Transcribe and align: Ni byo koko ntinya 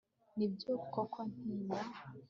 Ni 0.37 0.47
byo 0.53 0.71
koko 0.93 1.19
ntinya 1.29 1.81